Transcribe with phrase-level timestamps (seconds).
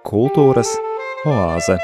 [0.00, 0.70] Kultūras
[1.28, 1.76] oāze.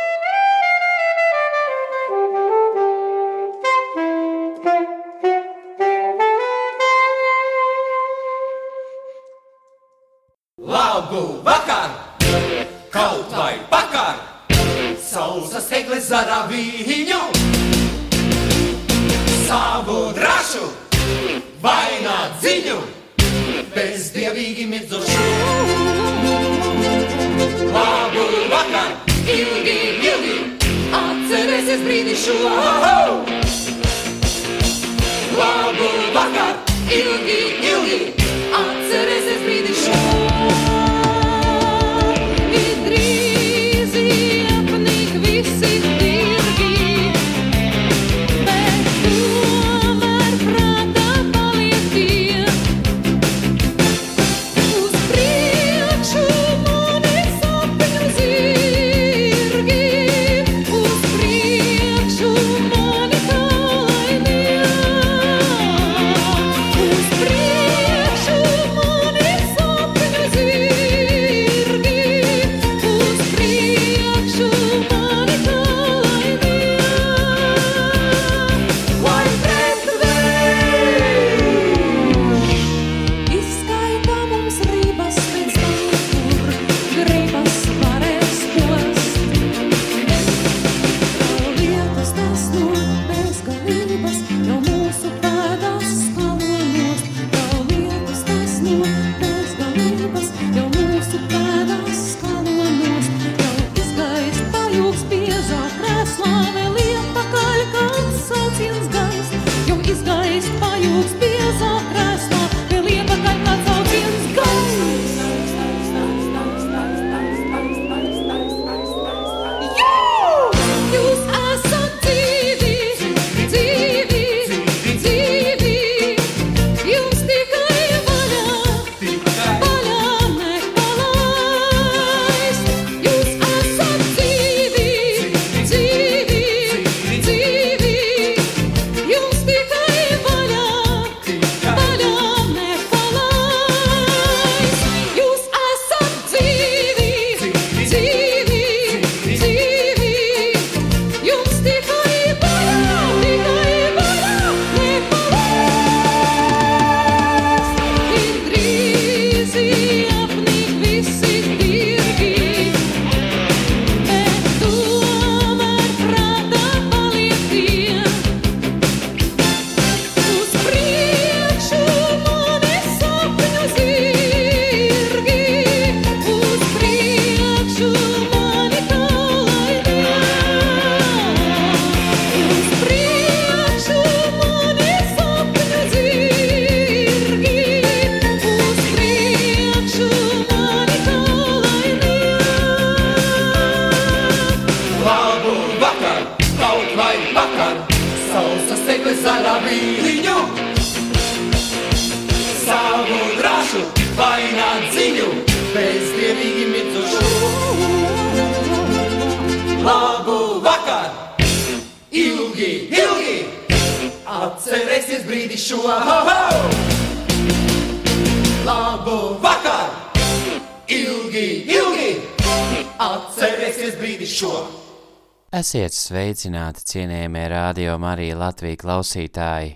[225.56, 229.70] Esiet sveicināti, cienījamie radio Marija Latvija klausītāji!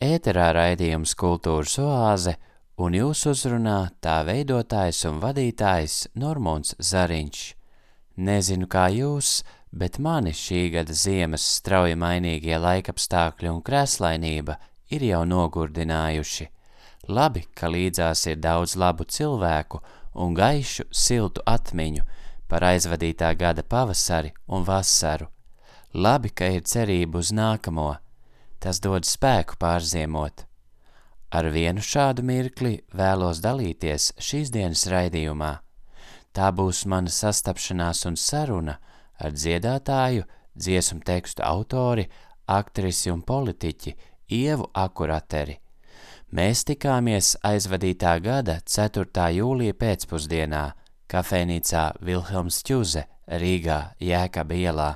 [0.00, 2.32] Ēterā raidījums Kultūras oāze
[2.80, 7.42] un jūs uzrunā tā veidotājs un vadītājs Normons Zariņš.
[8.16, 9.42] Nezinu kā jūs,
[9.76, 14.56] bet mani šī gada ziemas strauji mainīgie laikapstākļi un krēslainība
[14.88, 16.48] ir jau nogurdinājuši.
[17.12, 19.84] Labi, ka līdzās ir daudz labu cilvēku
[20.14, 22.08] un gaišu, siltu atmiņu–
[22.48, 25.28] par aizvadītā gada pavasari un vasaru.
[25.94, 27.94] Labi, ka ir cerība uz nākamo,
[28.60, 30.44] tas dod spēku pārziemot.
[31.32, 35.56] Ar vienu šādu mirkli vēlos dalīties šīs dienas raidījumā.
[36.36, 38.76] Tā būs mana sastapšanās un saruna
[39.18, 40.26] ar dziedātāju,
[40.56, 42.06] dziesmu tekstu autori,
[42.46, 43.94] aktrisi un politiķi
[44.36, 45.58] Ievu Akurateri.
[46.36, 49.30] Mēs tikāmies aizvadītā gada 4.
[49.38, 50.64] jūlija pēcpusdienā
[51.10, 54.90] kafejnīcā Vilhelms Čuze Rīgā Jēkabi ielā.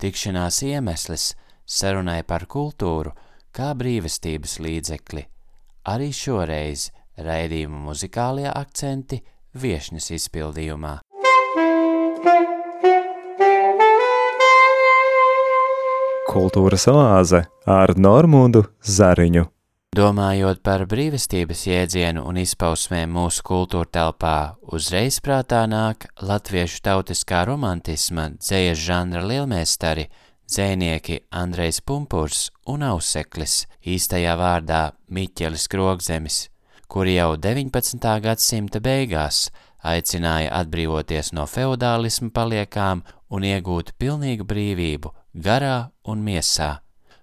[0.00, 1.34] Tikšanās iemesls
[1.68, 3.12] sarunai par kultūru
[3.56, 5.26] kā brīvestības līdzekli.
[5.90, 6.90] Arī šoreiz
[7.20, 9.20] raidījuma muzikālie akcenti
[9.60, 10.98] viešņas izpildījumā.
[16.30, 19.48] Kultūras oāze ar Normūdu Zariņu.
[19.90, 24.34] Domājot par brīvestības jēdzienu un izpausmēm mūsu kultūra telpā,
[24.70, 30.04] uzreiz prātā nāk latviešu tautiskā romantisma dzējas žanra lielmēstari,
[30.46, 36.36] dzēnieki Andrejs Pumpurs un Auseklis, īstajā vārdā Miķelis Krogzemis,
[36.86, 38.06] kuri jau 19.
[38.22, 39.48] gadsimta beigās
[39.82, 46.76] aicināja atbrīvoties no feudālisma paliekām un iegūt pilnīgu brīvību garā un miesā.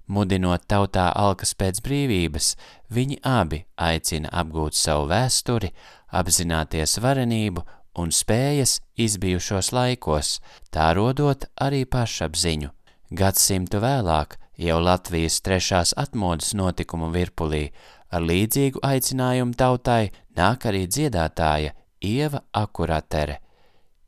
[0.08, 2.54] Mudinot tautā alkas pēc brīvības,
[2.90, 5.74] viņi abi aicina apgūt savu vēsturi,
[6.16, 7.64] apzināties varenību
[8.00, 10.38] un spējas izbijušos laikos,
[10.72, 12.72] tā rodot arī pašapziņu.
[13.12, 17.68] Gadsimtu vēlāk, jau Latvijas trešās atmodas notikumu virpulī,
[18.12, 23.42] ar līdzīgu aicinājumu tautai nāk arī dziedātāja Ieva Akuratere.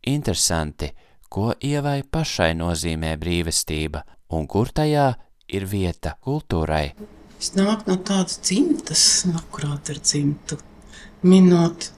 [0.07, 0.93] Interesanti,
[1.29, 4.05] ko Ievai pašai nozīmē brīvestība
[4.35, 5.09] un kur tajā
[5.55, 6.91] ir vieta kultūrai.
[7.39, 10.57] Es nāku no tādas dzimtas, no kurām ir dzimta,
[11.23, 11.89] minot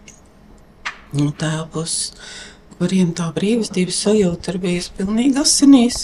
[1.17, 2.11] no tēva puses,
[2.77, 6.03] kuriem tā brīvestības sajūta ir bijusi pilnīgi asinīs.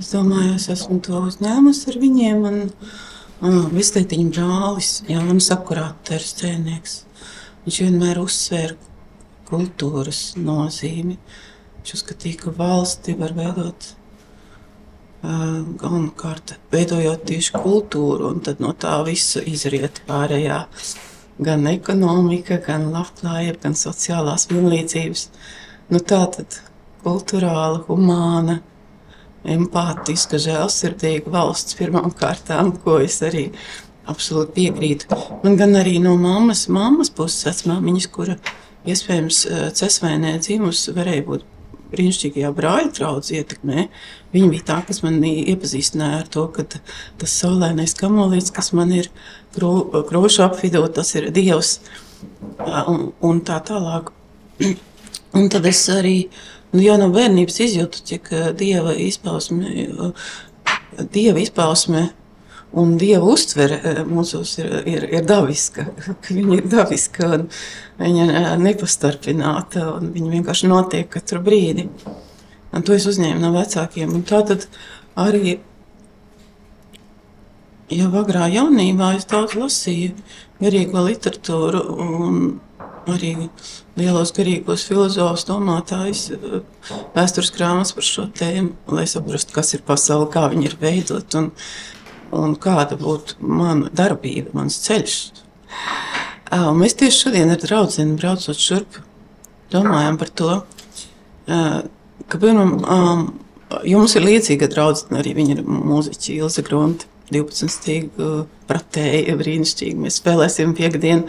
[0.00, 6.96] Es domāju, es esmu to uzņēmusi ar viņiem, un uh, vistētiņu brālis, Jānis Akurāters dzēnieks.
[7.64, 8.74] Viņš vienmēr uzsvēra
[9.48, 11.18] kultūras nozīmi.
[11.78, 13.92] Viņš uzskatīja, ka valsti var veidot
[15.24, 20.64] galvenokārt veidojot tieši kultūru, un tad no tā visa izriet pārējā.
[21.44, 25.24] Gan ekonomika, gan labklājība, gan sociālās vienlīdzības.
[25.90, 26.60] Nu, tā tad
[27.04, 28.60] kultūrāla, humāna,
[29.44, 33.48] empātiska, žēlsirdīga valsts pirmām kārtām, ko es arī
[34.08, 35.18] absolūti piekrītu.
[35.42, 38.38] Man gan arī no mammas, mammas puses vecmāmiņas, kura
[38.88, 39.42] iespējams
[39.80, 41.50] cesvainē dzimusi, varēja būt
[41.94, 43.86] brīnišķīgajā brāļa draudzē ietekmē.
[44.34, 49.10] Viņa bija tā, kas man iepazīstināja ar to, ka tas saulēnais kamolīts, kas man ir
[49.54, 51.78] krošu apvidū, tas ir Dievs
[52.60, 54.12] un, un tā tālāk.
[55.34, 56.28] Un tad es arī
[56.70, 59.88] nu, jau no bērnības izjūtu, cik Dieva izpausme,
[61.10, 62.04] Dieva izpausme
[62.74, 65.86] Un Dieva uztvere mūsos ir, ir, ir dabiska.
[66.26, 67.44] Viņa ir dabiska un
[68.00, 69.86] viņa nepastarpināta.
[70.02, 71.88] Viņa vienkārši notiek katru brīdi.
[72.74, 74.12] Un to es uzņēmu no vecākiem.
[74.16, 74.66] Un tā tad
[75.20, 75.58] arī
[77.92, 80.14] jau agrā jaunībā es daudz lasīju
[80.62, 82.38] garīgo literatūru un
[83.10, 83.34] arī
[83.98, 86.24] lielos garīgos filozofus, domātājus,
[87.14, 91.38] vēstures grāmatas par šo tēmu, lai saprastu, kas ir pasaule, kā viņa ir veidot.
[91.40, 91.50] Un,
[92.34, 95.18] un kāda būtu mana darbība, mans ceļš.
[96.54, 98.98] Un mēs tieši šodien ar draugu braucot šurp,
[99.72, 100.50] domājam par to,
[101.48, 102.76] ka piemēram,
[103.88, 107.10] jums ir līdzīga draudzene, arī viņa ir mūziķa Ilza Grunte.
[107.32, 108.26] 12 stīgu
[108.68, 109.96] pratēji, brīnišķīgi.
[109.96, 111.24] Mēs spēlēsim piekdienu,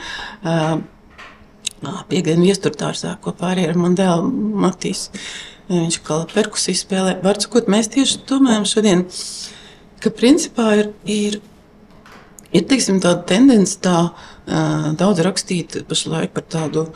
[2.12, 4.28] piekdienu viesturtārsā kopā arī ar mani dēlu
[4.60, 5.08] Matīs.
[5.72, 7.16] Viņš kā perkusijas spēlē.
[7.24, 9.06] Var sakot, mēs tieši domājam šodien,
[10.04, 11.40] ka principā ir, ir,
[12.52, 16.88] ir teiksim, tāda tendence tā, uh, daudz rakstīt pašlaik par tādu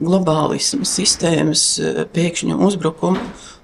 [0.00, 1.64] globālismu sistēmas
[2.14, 3.20] pēkšņu uzbrukumu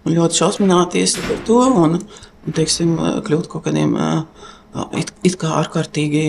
[0.07, 2.95] un ļoti šausmināties par to un, un teiksim,
[3.27, 3.97] kļūt kaut kādiem
[4.97, 6.27] it, it kā ārkārtīgi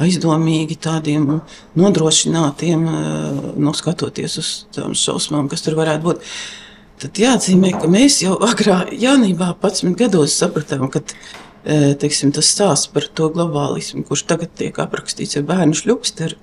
[0.00, 1.40] aizdomīgi, tādiem
[1.78, 2.86] nodrošinātiem,
[3.60, 6.32] noskatoties uz tām šausmām, kas tur varētu būt.
[6.98, 11.04] Tad jāatzīmē, ka mēs jau agrā jaunībā, 11 gados, sapratām, ka
[11.68, 16.36] teiksim, tas stāsts par to globālismu, kurš tagad tiek aprakstīts ar bērnu šļupsti, ar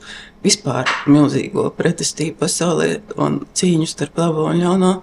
[0.45, 2.89] vispār milzīgo pretestību pasaulē
[3.21, 4.93] un cīņu starp labo un ļauno.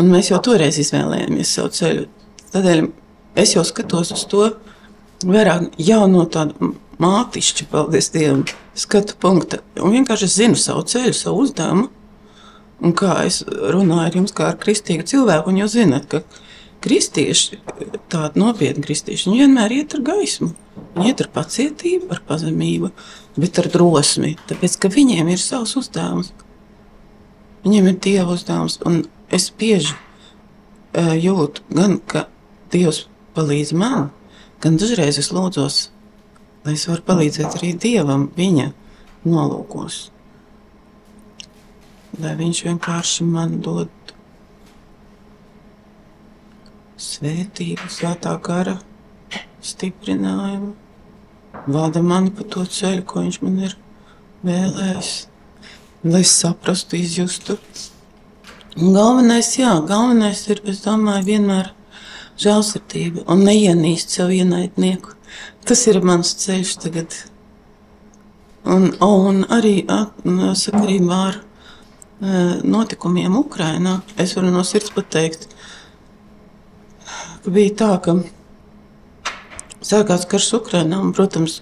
[0.00, 2.06] Un mēs jau toreiz izvēlējāmies savu ceļu.
[2.52, 2.84] Tādēļ
[3.38, 4.48] es jau skatos uz to
[5.22, 8.44] vairāk jau no tāda mātišķa, paldies Dievam,
[8.78, 9.60] skatu punkta.
[9.78, 11.90] Un vienkārši es zinu savu ceļu, savu uzdevumu.
[12.82, 16.24] Un kā es runāju ar jums kā ar kristīgu cilvēku, un jūs zināt, ka
[16.82, 17.58] kristieši,
[18.12, 20.52] tādi nopietni kristieši, viņi vienmēr iet ar gaismu.
[20.96, 22.90] Viņi iet ar pacietību, ar pazemību,
[23.38, 24.34] bet ar drosmi.
[24.50, 26.32] Tāpēc, ka viņiem ir savs uzdevums.
[27.62, 28.78] Viņiem ir dieva uzdevums.
[28.88, 32.26] Un es bieži uh, jūtu, gan ka
[32.72, 33.02] Dievs
[33.36, 34.06] palīdz man,
[34.64, 35.90] gan dažreiz es lūdzos,
[36.64, 38.70] lai es varu palīdzēt arī Dievam viņa
[39.28, 40.06] nolūkos.
[42.20, 43.92] Lai viņš vienkārši man dod
[47.02, 48.78] svētību, svētā gara
[49.62, 50.72] stiprinājumu.
[51.66, 53.76] Vada mani pa to ceļu, ko viņš man ir
[54.46, 55.10] vēlējos,
[56.08, 57.58] lai saprastu, izjustu.
[58.78, 61.70] Un galvenais, jā, galvenais ir, es domāju, vienmēr
[62.40, 65.12] žēlsirdība un neienīst savu ienaidnieku.
[65.68, 67.14] Tas ir mans ceļš tagad.
[68.62, 75.48] Un, un arī sakarībā ar eh, notikumiem Ukrainā es varu no sirds pateikt,
[77.44, 78.16] ka bija tā, ka
[79.82, 81.60] sākās karš Ukrainā un, protams,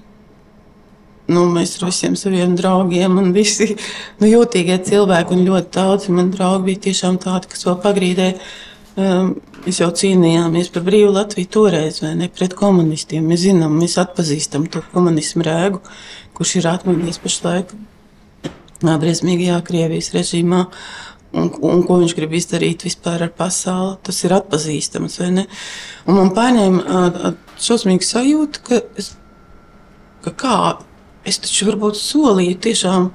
[1.31, 3.73] nu, mēs ar visiem saviem draugiem un visi
[4.21, 9.35] nu, jūtīgie cilvēki un ļoti daudzi man draugi bija tiešām tādi, kas vēl pagrīdē um,
[9.65, 13.27] mēs jau cīnījāmies par brīvu Latviju toreiz, vai ne, pret komunistiem.
[13.29, 15.83] Mēs zinām, mēs atpazīstam to komunismu rēgu,
[16.37, 17.75] kurš ir atmodies pašlaik
[18.81, 20.65] briesmīgajā Krievijas režīmā.
[21.31, 25.19] Un, un ko viņš grib izdarīt vispār ar pasauli, tas ir atpazīstams.
[25.23, 25.45] vai ne?
[26.11, 29.13] Un man paņēma šausmīga sajūta, ka, es,
[30.25, 30.57] ka kā
[31.23, 33.11] es taču varbūt solīju tiešām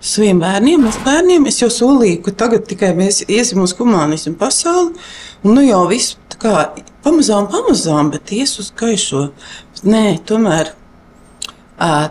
[0.00, 4.94] saviem bērniem, es bērniem es jau solīju, ka tagad tikai mēs iesim uz humanismu pasauli,
[5.44, 6.54] un nu jau viss tā kā
[7.04, 9.28] pamazām, pamazām, bet ies uz gaišo.
[9.84, 10.72] Nē, tomēr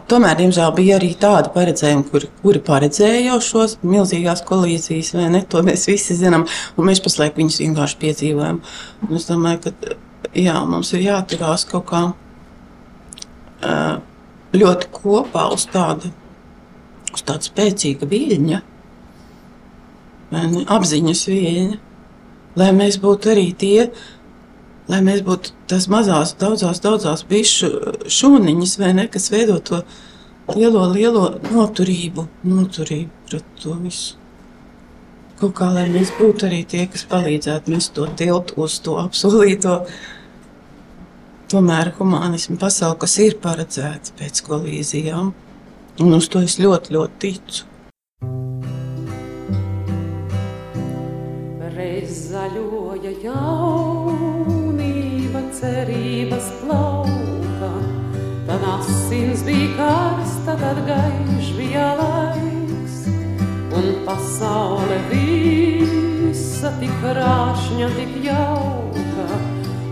[0.08, 5.42] tomēr, diemžēl, bija arī tādi paredzējumi, kuri, kuri paredzēja jau šos milzīgās kolīzijas, vai ne?
[5.52, 6.46] To mēs visi zinām,
[6.78, 8.62] un mēs pašlaik viņus vienkārši piedzīvojam.
[9.10, 9.98] Un es domāju, ka
[10.32, 12.06] jā, mums ir jāturās kaut kā
[14.56, 16.14] ļoti kopā uz tāda,
[17.14, 17.26] uz
[18.08, 18.62] viļņa,
[20.32, 20.64] vai ne?
[20.78, 21.80] apziņas viļņa,
[22.58, 23.90] lai mēs būtu arī tie,
[24.92, 27.72] lai mēs būtu tās mazās, daudzās, daudzās bišu
[28.12, 29.82] šūniņas, vai ne, kas veido to
[30.56, 34.16] lielo, lielo noturību, noturību pret to visu.
[35.38, 39.84] Kaut kā, lai mēs būtu arī tie, kas palīdzētu mums to tiltu uz to apsolīto,
[41.52, 45.34] tomēr humanismu pasauli, kas ir paredzēts pēc kolīzijām.
[46.02, 47.66] Un uz to es ļoti, ļoti ticu.
[51.78, 53.87] Reiz zaļoja jaunība,
[55.58, 57.72] cerības plauka,
[58.46, 62.98] tad asins bija karsta, tad gaišs bija laiks,
[63.78, 69.28] un pasaule visa tik krāšņa, tik jauka,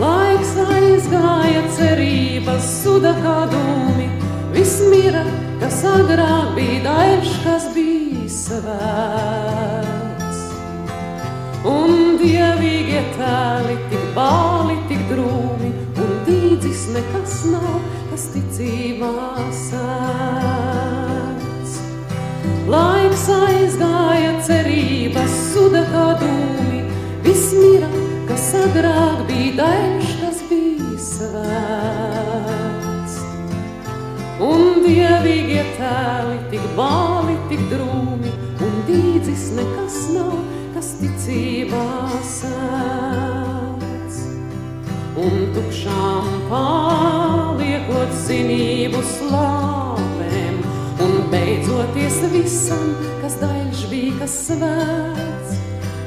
[0.00, 3.69] Laiks aizgāja cerības, suda kā dūmi, viss mira,
[5.60, 9.90] kas agrāk bija daļš, kas bija svēts.
[11.70, 17.76] Un dievīgie tēli, tik bāli, tik drūmi, un dīdzis nekas nav,
[18.10, 19.12] kas ticībā
[19.66, 20.90] sēdz.
[22.70, 26.80] Laiks aizgāja cerības, suda kā dūmi,
[27.26, 27.90] viss mira,
[28.30, 32.19] kas agrāk bija daļš, kas bija svēts.
[34.40, 38.30] Un dievīgie tēli, tik bāli, tik drūmi,
[38.64, 40.38] un dīdzis nekas nav,
[40.72, 41.88] kas ticībā
[42.24, 44.16] sēdz.
[45.20, 50.56] Un tukšām paliekot zinību slāpēm,
[51.04, 55.60] un beidzoties visam, kas daļš bija, kas svēts.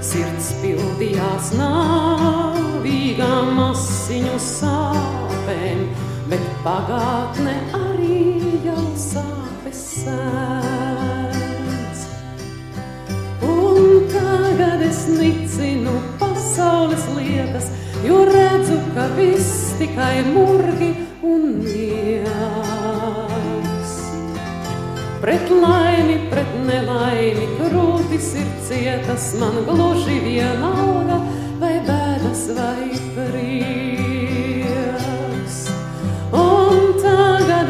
[0.10, 5.88] Sirds pildījās nāvīgām asiņu sāpēm,
[6.34, 7.83] bet pagātne arī
[8.64, 11.44] jau sāpes sēdz.
[13.48, 17.68] Un tagad es nicinu pasaules lietas,
[18.06, 20.92] jo redzu, ka viss tikai murgi
[21.24, 22.32] un miegs.
[25.24, 31.18] Pret laimi, pret nelaimi, krūtis ir cietas, man gluži vienalga,
[31.64, 34.03] vai bēdas vai prieks.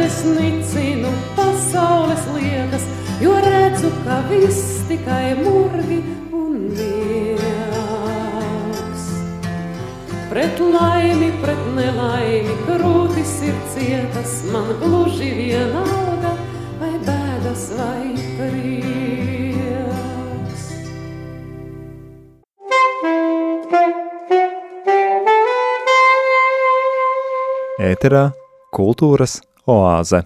[0.05, 2.83] Es nicinu pasaules lietas,
[3.23, 5.99] jo redzu, ka viss tikai murgi
[6.35, 7.43] un miegs.
[10.31, 16.33] Pret laimi, pret nelaimi, krūtis ir cietas, man gluži vienalga,
[16.81, 18.73] vai bēdas vai prieks.
[27.93, 28.25] Ēterā
[28.73, 30.23] kultūras oāze.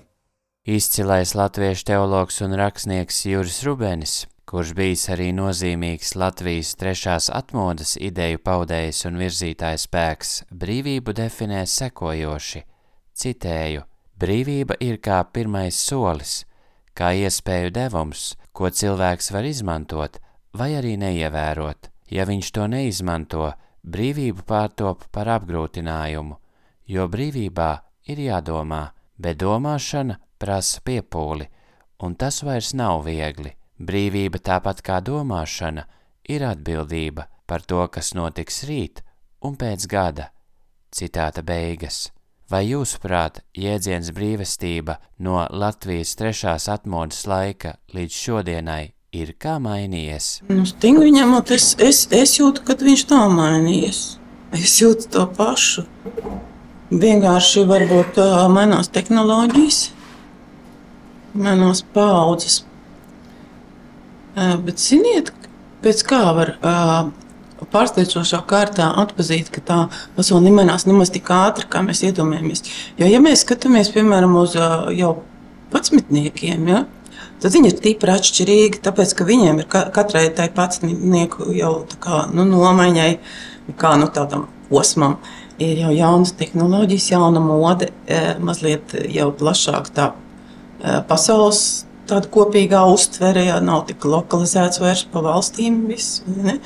[0.67, 8.41] Izcilais latviešu teologs un rakstnieks Juris Rubenis, kurš bijis arī nozīmīgs Latvijas trešās atmodas ideju
[8.43, 12.63] paudējs un virzītājs spēks, brīvību definē sekojoši.
[13.15, 13.85] Citēju:
[14.17, 16.43] Brīvība ir kā pirmais solis,
[16.97, 20.19] kā iespēju devums, ko cilvēks var izmantot
[20.57, 21.91] vai arī neievērot.
[22.09, 23.51] Ja viņš to neizmanto,
[23.83, 26.37] brīvība pārtop par apgrūtinājumu,
[26.87, 27.71] jo brīvībā
[28.07, 31.47] ir jādomā, bet domāšana prasa piepūli,
[32.03, 33.53] un tas vairs nav viegli.
[33.77, 35.85] Brīvība tāpat kā domāšana
[36.29, 39.03] ir atbildība par to, kas notiks rīt
[39.45, 40.31] un pēc gada.
[40.93, 42.07] Citāta beigas.
[42.47, 50.29] Vai jūsuprāt, jēdziens brīvestība no Latvijas trešās atmodas laika līdz šodienai ir kā mainījies?
[50.47, 54.03] Nu, stingri ņemot, es, es, es jūtu, ka viņš nav mainījies.
[54.55, 55.83] Es jūtu to pašu.
[56.87, 59.79] Vienkārši varbūt uh, mainās tehnoloģijas,
[61.35, 62.61] mainās paudzes.
[64.37, 65.33] Uh, bet ziniet,
[65.83, 67.09] pēc kā var uh,
[67.73, 69.79] pārsteidzošā kārtā atpazīt, ka tā
[70.15, 72.63] pasaule nemainās nemaz tik ātri, kā mēs iedomājamies.
[73.01, 75.17] Jo, ja mēs skatāmies, piemēram, uz uh, jau
[75.73, 76.85] patsmitniekiem, ja,
[77.43, 81.99] tad viņi ir tīpaši atšķirīgi, tāpēc, ka viņiem ir ka, katrai tai patsmitnieku jau tā
[82.07, 83.11] kā, nu, nomaiņai,
[83.75, 85.17] kā nu, tādam posmam,
[85.63, 87.89] ir jau jaunas tehnoloģijas, jauna mode,
[88.43, 90.11] mazliet jau plašāk tā
[91.09, 91.61] pasaules
[92.07, 95.81] tāda kopīgā uztvere, ja nav tik lokalizēts vairs pa valstīm.
[95.89, 96.59] Viss, ne?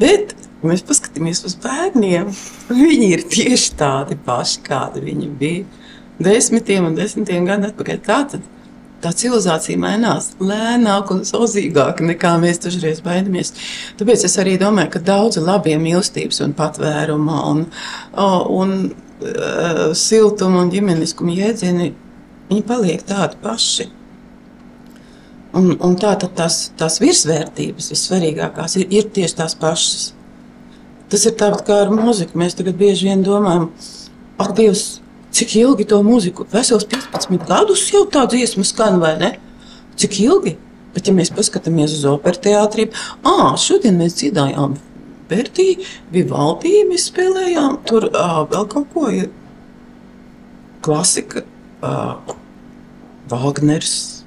[0.00, 0.32] Bet
[0.64, 2.30] mēs paskatāmies uz bērniem.
[2.70, 5.64] Viņi ir tieši tādi paši, kādi viņi bija
[6.20, 8.00] desmitiem un desmitiem gadu atpakaļ.
[8.06, 8.46] Tātad
[9.02, 13.54] tā civilizācija mainās lēnāk un sauzīgāk nekā mēs dažreiz baidamies.
[14.00, 17.64] Tāpēc es arī domāju, ka daudzi labie mīlestības un patvēruma un,
[18.60, 21.90] un uh, siltuma un ģimeniskuma jēdzieni,
[22.50, 23.90] viņi paliek tādi paši.
[25.56, 30.12] Un, un tā tad tās, tās virsvērtības, vissvarīgākās, ir, ir tieši tās pašas.
[31.10, 32.38] Tas ir tāpat kā ar mūziku.
[32.38, 33.66] Mēs tagad bieži vien domājam,
[34.38, 35.00] ak, Dievs,
[35.36, 36.46] cik ilgi to mūziku?
[36.52, 39.34] Vesels 15 gadus jau tā dziesma skan, vai ne?
[40.00, 40.56] Cik ilgi?
[40.94, 42.90] Bet, ja mēs paskatāmies uz operas teātriem,
[43.22, 44.74] ah, šodien mēs dziedājām
[45.30, 45.76] Bertī,
[46.10, 49.04] Vivaldi, mēs spēlējām tur uh, vēl kaut ko.
[49.14, 49.28] Ja
[50.82, 51.44] klasika,
[51.86, 52.34] uh,
[53.30, 54.24] Wagners,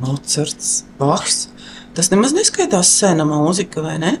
[0.00, 1.48] Mocards, Bachs.
[1.94, 4.16] Tas nemaz neskaitās sena mūzika, vai ne?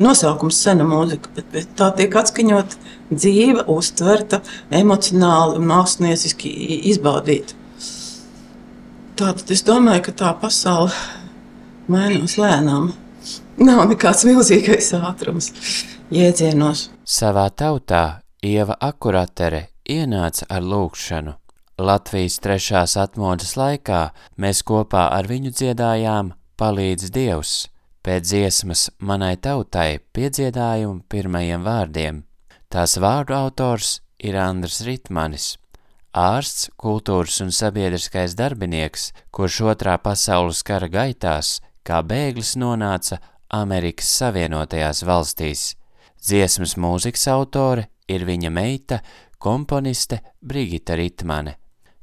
[0.00, 2.76] Nosaukums sena mūzika, bet, bet tā tiek atskaņot
[3.12, 4.40] dzīva, uztverta,
[4.72, 6.52] emocionāli un mākslinieciski
[6.92, 7.58] izbaudīta.
[9.20, 10.94] Tātad es domāju, ka tā pasaule
[11.92, 12.94] mainās lēnām.
[13.60, 15.50] Nav nekāds milzīgais ātrums
[16.14, 16.86] jēdzienos.
[17.04, 21.34] Savā tautā Ieva Akuratere ienāca ar lūgšanu.
[21.80, 24.00] Latvijas trešās atmodas laikā
[24.40, 27.54] mēs kopā ar viņu dziedājām Palīdz Dievs,
[28.04, 32.22] pēc dziesmas manai tautai piedziedājumu pirmajiem vārdiem.
[32.70, 35.58] Tās vārdu autors ir Andrs Ritmanis,
[36.16, 43.18] ārsts, kultūras un sabiedriskais darbinieks, kurš otrā pasaules kara gaitās kā bēglis nonāca
[43.50, 45.76] Amerikas Savienotajās valstīs.
[46.20, 49.00] Dziesmas mūzikas autore ir viņa meita,
[49.38, 51.56] komponiste Brigita Ritmane.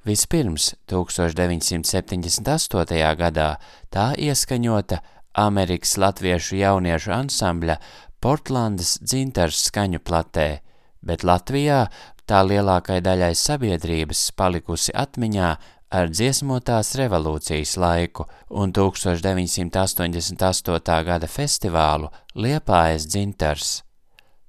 [0.07, 3.15] Vispirms 1978.
[3.19, 3.57] gadā
[3.91, 5.01] tā ieskaņota
[5.38, 7.78] Amerikas latviešu jauniešu ansambļa
[8.23, 10.62] Portlandas dzintars skaņu platē,
[11.06, 11.88] bet Latvijā
[12.28, 15.58] tā lielākai daļai sabiedrības palikusi atmiņā
[15.93, 21.04] ar dziesmotās revolūcijas laiku un 1988.
[21.08, 23.84] gada festivālu Liepājas dzintars.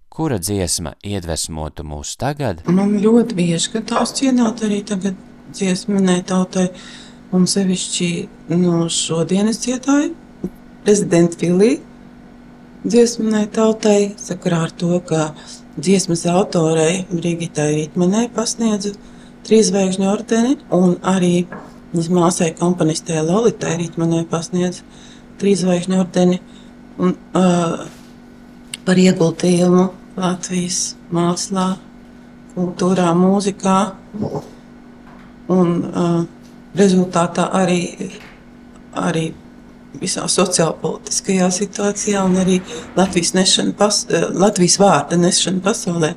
[0.09, 2.63] Kura dziesma iedvesmotu mūs tagad?
[2.67, 5.15] Man ļoti bieži, ka tās cienāt arī tagad
[5.53, 6.69] dziesminē tautai,
[7.37, 10.28] un sevišķi no šodienas cietāju
[10.89, 11.75] prezidenta Filī
[12.89, 15.35] dziesminē tautai, sakarā ar to, ka
[15.77, 18.95] dziesmas autorei Brigitai Rītmanai pasniedzu
[19.45, 21.43] trīzvaigžņu ordeni, un arī
[21.93, 24.87] viņas māsai komponistē Lolitai Rītmanai pasniedzu
[25.43, 26.39] trīzvaigžņu ordeni,
[26.97, 27.85] un uh,
[28.87, 29.85] par ieguldījumu
[30.17, 31.67] Latvijas mākslā,
[32.55, 33.77] kultūrā, mūzikā.
[35.53, 36.17] Un uh,
[36.81, 37.83] rezultātā arī,
[38.97, 39.27] arī
[39.97, 42.61] visā sociālpolitiskajā situācijā un arī
[42.97, 46.15] Latvijas, nešana pas, Latvijas vārda nešana pasaulē.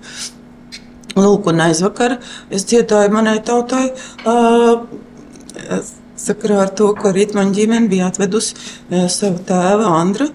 [1.15, 2.19] Lūk, un aizvakar
[2.53, 4.83] es dziedāju manai tautai uh,
[6.15, 10.29] sakarā ar to, ka Rītmaņa ģimene bija atvedusi uh, savu tēvu Andru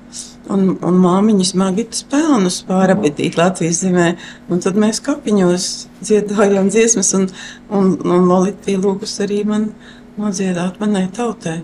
[0.53, 4.11] un, un māmiņas Magitas pelnus pārabidīt Latvijas zemē.
[4.53, 5.71] Un tad mēs kapiņos
[6.03, 7.31] dziedājām dziesmas, un,
[7.71, 9.71] un, un Lolita bija lūgus arī man
[10.21, 11.63] nodziedāt manai tautai.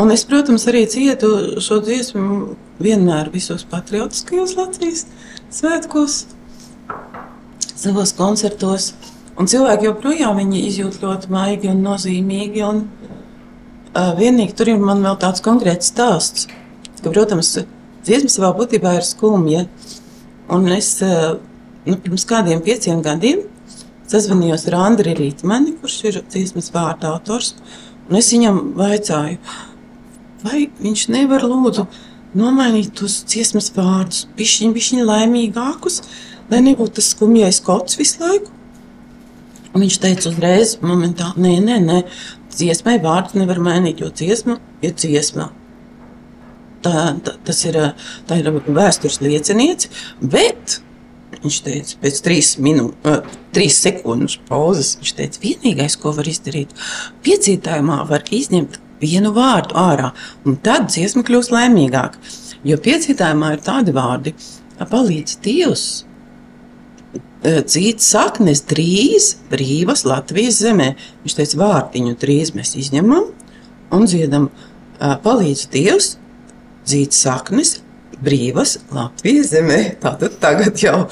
[0.00, 5.04] Un es, protams, arī cietu šo dziesmu vienmēr visos patriotiskajos Latvijas
[5.54, 6.24] svētkos,
[7.70, 8.92] savos koncertos.
[9.38, 12.66] Un cilvēki joprojām izjūt ļoti maigi un nozīmīgi.
[12.66, 12.84] Un,
[13.94, 16.48] uh, vienīgi tur ir man vēl tāds konkrēts stāsts
[17.04, 17.52] ka, protams,
[18.04, 19.66] dziesma savā būtībā ir skumja.
[20.52, 21.36] Un es eh,
[21.88, 23.44] nu, pirms kādiem pieciem gadiem
[24.10, 27.54] sazvanījos ar Andriu Rītmani, kurš ir dziesmas vārdu autors.
[28.10, 29.38] Un es viņam vaicāju,
[30.44, 31.86] vai viņš nevar lūdzu
[32.38, 36.00] nomainīt tos dziesmas vārdus, pišķiņ, pišķiņ laimīgākus,
[36.50, 38.52] lai nebūtu tas skumjais kods visu laiku.
[39.74, 42.00] Un viņš teica uzreiz, momentāli, nē, nē, nē,
[42.54, 45.50] dziesmai vārdu nevar mainīt, jo dziesma ir dziesma.
[46.84, 47.78] Tā, tā, tas ir,
[48.28, 49.88] tā ir vēstures lieciniece,
[50.20, 50.78] bet
[51.42, 53.24] viņš teica, pēc trīs, minu, uh,
[53.56, 56.74] trīs sekundžu pauzes, viņš teica, vienīgais, ko var izdarīt,
[57.26, 60.10] piecītājumā var izņemt vienu vārdu ārā,
[60.48, 62.18] un tad dziesma kļūs laimīgāka.
[62.64, 64.32] Jo piecītājumā ir tādi vārdi,
[64.78, 65.86] kā palīdz Dievs,
[67.44, 70.94] dzīt saknes drīz brīvas Latvijas zemē.
[71.22, 73.28] Viņš teica, vārtiņu drīz mēs izņemam
[73.92, 74.48] un dziedam,
[74.98, 76.14] palīdz Dievs,
[76.88, 77.76] dzīt saknes
[78.24, 79.80] brīvas Latvijas zemē.
[80.00, 81.04] Tātad tagad jau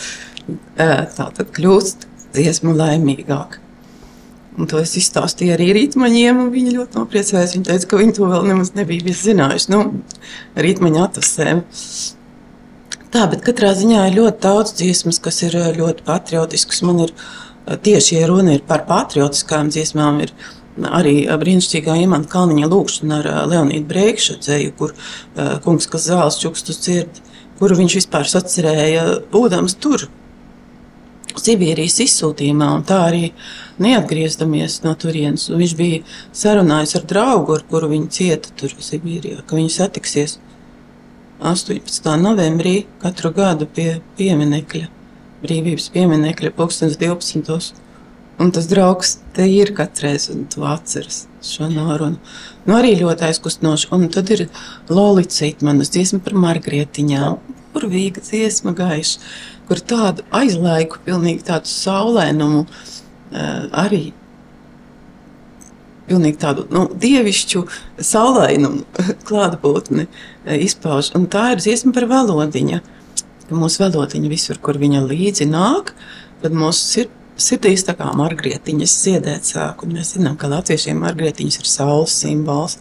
[0.79, 3.62] tātad kļūst dziesma laimīgāka.
[4.61, 7.55] Un to es izstāstīju arī rītmaņiem, un viņi ļoti nopriecājās.
[7.57, 9.71] Viņi teica, ka viņi to vēl nemaz nebija zinājuši.
[9.73, 9.79] Nu,
[10.61, 11.63] rītmaņa atvasēm.
[13.13, 16.83] Tā, bet katrā ziņā ir ļoti daudz dziesmas, kas ir ļoti patriotiskas.
[16.85, 17.15] Man ir
[17.65, 20.33] tieši, ja runa ir par patriotiskām dziesmām, ir
[20.89, 24.95] arī brīnišķīgā imanta Kalniņa lūkšana ar Leonīdu Breikšu dzēju, kur
[25.65, 27.21] kungs, kas zāles čukstus dzird,
[27.61, 30.09] kuru viņš vispār sacerēja, būdams tur,
[31.41, 33.31] Sibīrijas izsūtījumā, un tā arī
[33.83, 35.49] neatgriezdamies no turienes.
[35.51, 36.01] Un viņš bija
[36.37, 40.39] sarunājis ar draugu, ar kuru viņi cieta tur Sibīrijā, ka viņi satiksies
[41.43, 42.07] 18.
[42.23, 44.89] novembrī katru gadu pie pieminekļa,
[45.43, 47.81] brīvības pieminekļa, 2012.
[48.43, 52.19] Un tas draugs te ir katreiz, un tu atceries šo norunu.
[52.65, 53.91] Nu, arī ļoti aizkustinoši.
[53.95, 54.47] Un tad ir
[54.91, 57.37] Lolita manas dziesma par margrietiņām,
[57.73, 59.21] kur vīga dziesma gaiša,
[59.69, 62.67] kur tādu aizlaiku, pilnīgi tādu saulēnumu
[63.33, 64.11] arī
[66.09, 67.63] pilnīgi tādu nu, dievišķu
[68.03, 68.85] saulainumu
[69.29, 70.09] klātbūtni
[70.59, 71.13] izpauž.
[71.17, 72.83] Un tā ir dziesma par valodiņu.
[73.53, 75.93] Mūsu valodiņa visur, kur viņa līdzi nāk,
[76.43, 81.61] tad mūsu sirds sirdīs tā kā margrietiņas ziedēt sāk, un mēs zinām, ka latviešiem margrietiņas
[81.63, 82.79] ir saules simbols.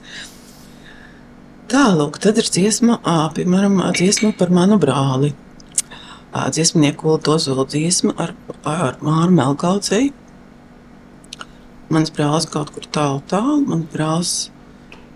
[1.71, 5.29] Tālūk, tad ir dziesma, ā, piemēram, dziesma par manu brāli.
[6.35, 8.33] Dziesmnieku Ulu Ozolu dziesma ar,
[8.67, 10.09] ar Māru Melgaudzei.
[11.87, 14.33] Mans brālis kaut kur tālu tālu, mans brālis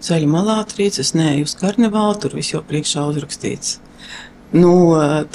[0.05, 3.81] ceļu malā trīc, es neeju uz karnevālu, tur viss jau priekšā uzrakstīts.
[4.55, 4.71] Nu,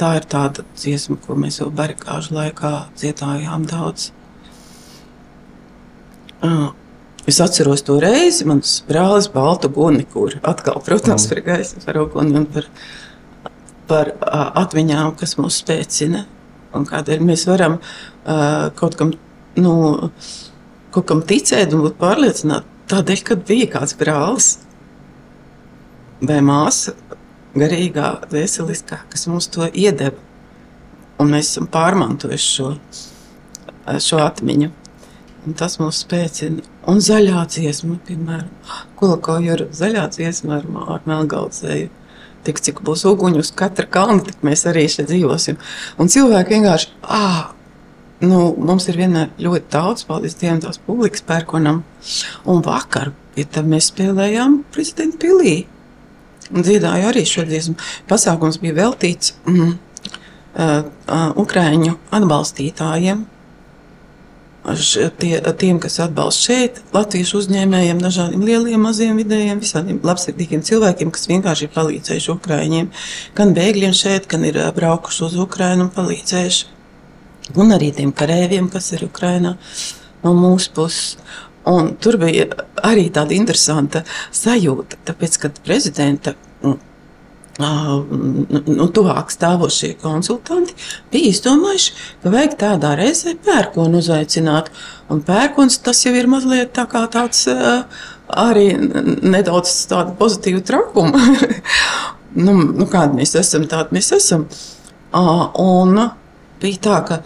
[0.00, 4.12] tā ir tāda dziesma, ko mēs jau barikāžu laikā dziedājām daudz.
[7.28, 12.46] Es atceros to reizi, mans brālis Baltu Guni, kur atkal, protams, par gaisa paroguni un
[12.48, 12.68] par,
[13.90, 14.12] par
[14.62, 16.24] atmiņām, kas mūs spēcina.
[16.76, 19.12] Un kādēļ mēs varam uh, kaut kam,
[19.58, 19.74] nu,
[20.94, 24.50] kaut kam ticēt un būt pārliecināti tādēļ, ka bija kāds brālis
[26.24, 26.94] vai māsa,
[27.56, 30.18] garīgā, veseliskā, kas mums to iedeva.
[31.20, 32.70] Un mēs esam pārmantojuši šo,
[34.00, 34.70] šo atmiņu.
[35.56, 36.60] Tas mūs spēcina.
[36.90, 38.50] Un zaļā dziesma, piemēram,
[39.00, 41.88] Kulakauja ir zaļā dziesma ar, ar Melgaudzēju.
[42.44, 45.56] Tik cik būs uguņi uz katra kalna, tik mēs arī šeit dzīvosim.
[46.00, 47.50] Un cilvēki vienkārši, ah,
[48.24, 51.82] nu, mums ir vienmēr ļoti daudz, paldies Dievam, tās publikas pērkonam.
[52.48, 55.56] Un vakar, ja tad mēs spēlējām prezidenta pilī,
[56.52, 57.76] un dziedāju arī šo dziesmu.
[58.10, 63.24] Pasākums bija veltīts mm, uh, uh, Ukrāņu atbalstītājiem.
[64.60, 71.30] Tie, tiem, kas atbalsta šeit, latviešu uzņēmējiem, dažādiem lieliem, maziem, vidējiem, visādiem labsirdīgiem cilvēkiem, kas
[71.30, 72.90] vienkārši ir palīdzējuši Ukrāņiem,
[73.38, 76.68] gan bēgļiem šeit, gan ir braukuši uz Ukrajinu un palīdzējuši.
[77.56, 79.54] Un arī tiem karavīriem, kas ir Ukrajinā
[80.24, 81.16] no mūsu puses.
[81.70, 82.46] Un tur bija
[82.84, 86.36] arī tāda interesanta sajūta, tāpēc, kad prezidenta
[87.60, 90.76] nu, tuvāk stāvošie konsultanti
[91.12, 91.92] bija izdomājuši,
[92.22, 94.70] ka vajag tādā reizē pērkonu uzaicināt.
[95.10, 97.82] Un pērkons tas jau ir mazliet tā kā tāds uh,
[98.30, 101.20] arī nedaudz tāda pozitīva trakuma.
[102.44, 104.46] nu, nu, kādi mēs esam, tādi mēs esam.
[105.10, 105.96] Uh, un
[106.62, 107.22] bija tā, ka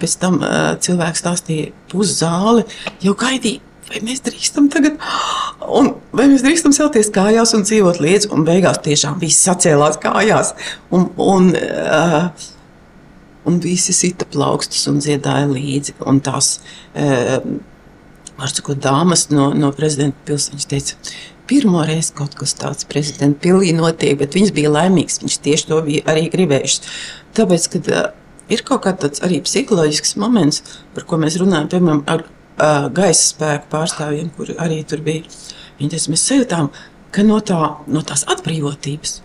[0.00, 2.66] pēc tam uh, cilvēks stāstīja puszāli,
[3.02, 4.98] jau gaidīja vai mēs drīkstam tagad,
[5.78, 10.52] un vai mēs drīkstam celties kājās un dzīvot līdzi, un beigās tiešām viss sacēlās kājās,
[10.94, 12.26] un, un, uh,
[13.46, 16.58] un visi sita plaukstus un dziedāja līdzi, un tās,
[16.98, 17.38] uh,
[18.42, 21.00] sakot, dāmas no, no prezidenta pils, viņš teica,
[21.46, 25.82] pirmo reizi kaut kas tāds prezidenta pilī notiek, bet viņš bija laimīgs, viņš tieši to
[25.86, 26.94] bija arī gribējuši.
[27.38, 28.06] Tāpēc, kad uh,
[28.50, 30.64] ir kaut kāds arī psiholoģisks moments,
[30.96, 35.24] par ko mēs runājam, piemēram, ar uh, gaisa spēku pārstāvjiem, kuri arī tur bija.
[35.78, 36.70] Viņi teica, mēs sajūtām,
[37.14, 37.60] ka no, tā,
[37.92, 39.20] no tās atbrīvotības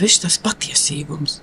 [0.00, 1.40] viss tas patiesības.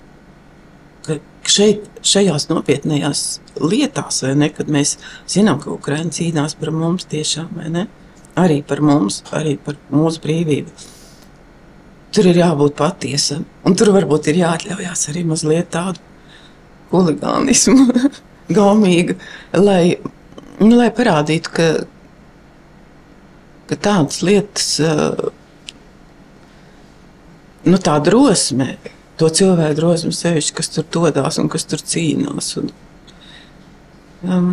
[1.04, 1.18] Ka
[1.50, 3.24] šeit, šajās nopietnējās
[3.60, 4.96] lietās, ne, kad mēs
[5.30, 7.88] zinām, ka Ukraiņa cīnās par mums tiešām, ne,
[8.40, 10.90] arī par mums, arī par mūsu brīvību.
[12.14, 16.02] Tur ir jābūt patiesam, un tur varbūt ir jāatļaujās arī mazliet tādu
[16.92, 17.88] huligānismu,
[18.58, 19.18] gaumīgu,
[19.58, 19.96] lai,
[20.60, 21.68] nu, lai parādītu, ka,
[23.70, 24.68] ka tādas lietas,
[27.66, 28.76] nu, tā drosme,
[29.20, 32.54] to cilvēku drosme sevišķi, kas tur dodas un kas tur cīnās.
[32.62, 32.72] Un,
[34.28, 34.50] um,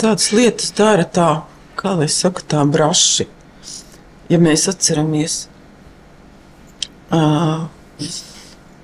[0.00, 1.30] tādas lietas dara tā,
[1.80, 3.28] kā lai saka, tā braši.
[4.30, 5.42] Ja mēs atceramies,
[7.10, 7.66] uh,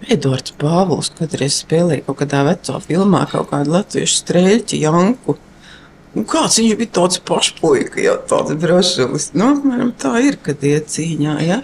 [0.06, 5.36] Edvards Pāvils kādreiz spēlēja kaut kādā vecā filmā kaut kādu latviešu strēļķi Janku.
[6.16, 9.30] Un kāds viņš bija tāds pašpuika, ja tāds brašulis.
[9.36, 11.60] Nu, apmēram tā ir, kad iet cīņā, ja?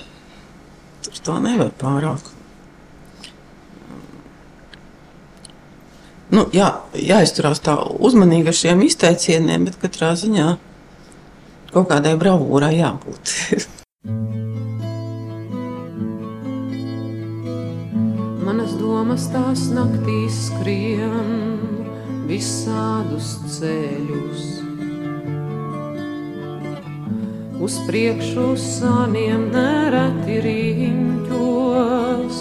[1.07, 2.21] Tur tā nevar pārāk.
[6.33, 10.49] Nu, jā, jāizturās tā uzmanīgi ar šiem izteicieniem, bet katrā ziņā
[11.73, 13.25] kaut kādai bravūrai jābūt.
[18.47, 21.82] Manas domas tās naktīs skrien
[22.33, 24.45] visādus ceļus.
[27.63, 32.41] Uz priekšu sāniem nereti riņķos.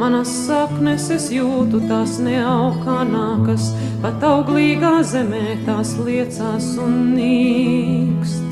[0.00, 3.70] Manas saknes es jūtu, tās neaukanākas,
[4.02, 8.42] pat auglīgā zemē tās liecās un nīkst.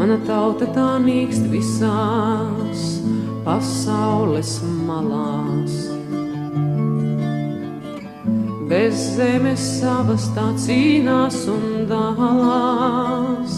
[0.00, 2.86] Mana tauta tā nīkst visās
[3.44, 4.56] pasaules
[4.88, 5.51] malās.
[8.72, 13.56] Bez zemes savas tā cīnās un dalās.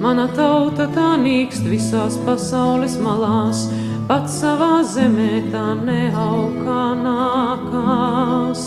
[0.00, 3.66] Mana tauta tā nīkst visās pasaules malās,
[4.08, 8.62] pat savā zemē tā neaugā nākās.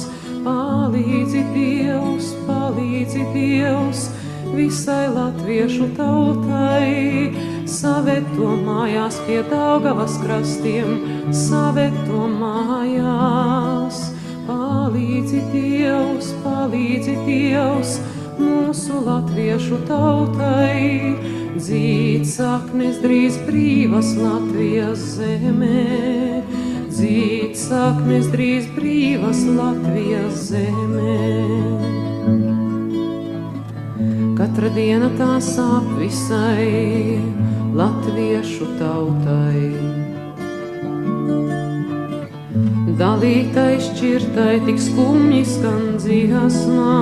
[0.46, 4.04] Palīdzi Dievs, palīdzi Dievs
[4.54, 7.34] visai latviešu tautai,
[7.66, 11.02] saveto mājās pie Daugavas krastiem,
[11.34, 13.77] saveto mājās.
[14.98, 17.92] Palīdzi Dievs, palīdzi Dievs
[18.40, 21.14] mūsu latviešu tautai,
[21.54, 26.42] dzīt saknes drīz brīvas Latvijas zemē,
[26.90, 31.22] dzīt saknes drīz brīvas Latvijas zemē.
[34.42, 37.22] Katra diena tā sāp visai
[37.78, 40.17] latviešu tautai.
[42.98, 46.94] Dalītai šķirtai tik skumji skan dziesmā.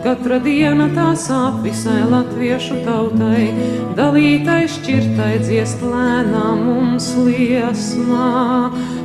[0.00, 3.50] Katra diena tā sāp visai latviešu tautai,
[3.98, 8.30] dalītai šķirtai dziest lēnām mums liesmā.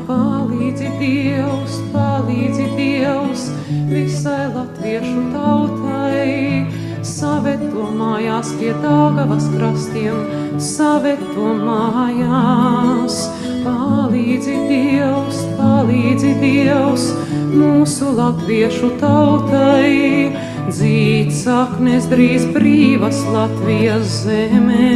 [0.07, 3.49] Palīdzi Dievs, palīdzi Dievs
[3.91, 6.63] visai latviešu tautai,
[7.03, 10.23] saveto mājās pie Daugavas krastiem,
[10.63, 13.25] saveto mājās.
[13.65, 17.05] Palīdzi Dievs, palīdzi Dievs
[17.49, 20.29] mūsu latviešu tautai,
[20.69, 24.91] dzīt saknes drīz brīvas Latvijas zemē,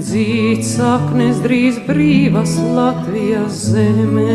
[0.00, 4.34] dzīt saknes drīz brīvas Latvijas zemē.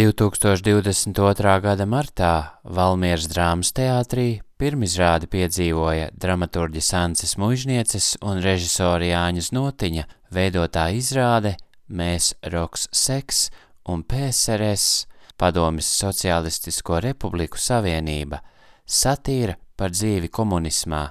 [0.00, 1.56] 2022.
[1.64, 4.28] gada martā Valmieras drāmas teātrī
[4.60, 10.04] pirmizrādi piedzīvoja dramaturģis Ances Mužnieces un režisori Jāņas Notiņa
[10.36, 11.54] veidotā izrāde
[11.88, 13.46] Mēs Roks Seks
[13.88, 15.06] un PSRS
[15.40, 18.42] Padomis Socialistisko Republiku Savienība
[18.84, 21.06] satīra par dzīvi komunismā,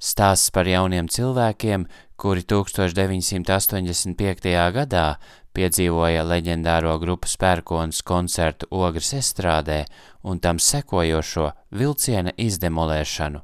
[0.00, 1.84] stāsts par jauniem cilvēkiem,
[2.16, 4.48] kuri 1985.
[4.72, 5.16] gadā
[5.56, 9.84] piedzīvoja leģendāro grupu spērkons koncertu Ogres estrādē
[10.24, 13.40] un tam sekojošo vilciena izdemolēšanu.